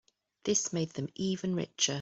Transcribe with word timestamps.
This 0.45 0.73
made 0.73 0.89
them 0.95 1.09
even 1.13 1.53
richer. 1.53 1.89